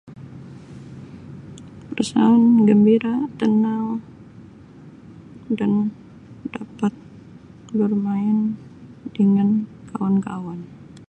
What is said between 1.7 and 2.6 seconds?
Perasaan